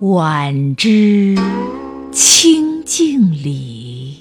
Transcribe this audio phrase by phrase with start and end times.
[0.00, 1.34] 晚之
[2.12, 4.18] 清净里，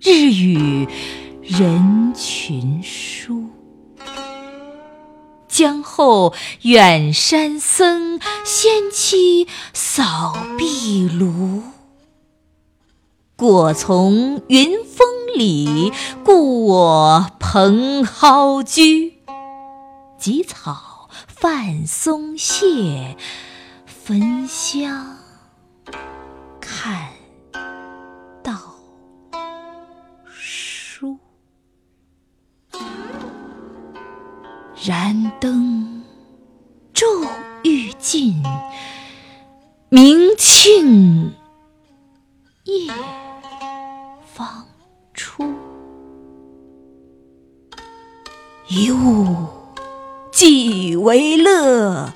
[0.00, 0.86] 日与
[1.42, 3.46] 人群殊。
[5.48, 11.62] 江后远山僧，仙妻扫壁炉。
[13.34, 15.92] 果从云峰里，
[16.24, 19.14] 故我蓬蒿居。
[20.20, 23.16] 及草泛松懈，
[24.04, 25.16] 焚香
[26.60, 27.08] 看
[28.42, 28.52] 道
[30.26, 31.16] 书。
[34.84, 36.02] 燃灯
[36.92, 37.28] 昼
[37.62, 38.42] 欲尽，
[39.88, 41.32] 明庆
[42.64, 42.92] 夜
[44.34, 44.66] 方
[45.14, 45.44] 出。
[48.66, 49.46] 一物。
[50.32, 52.12] 即为乐，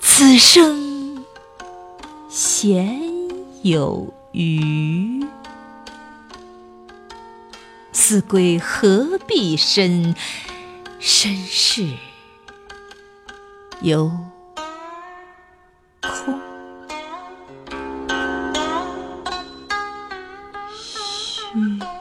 [0.00, 0.81] 此生
[2.62, 2.96] 闲
[3.62, 5.26] 有余。
[7.90, 10.14] 思归何必深，
[11.00, 11.88] 身世
[13.80, 14.12] 犹
[16.02, 16.40] 空。
[20.72, 21.91] 虚。